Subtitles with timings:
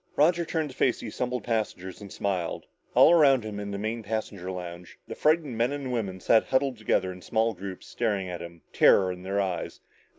[0.15, 2.65] Roger turned to face the assembled passengers and smiled.
[2.95, 6.79] All around him in the main passenger lounge, the frightened men and women sat huddled
[6.79, 9.79] together in small groups, staring at him, terror in their eyes.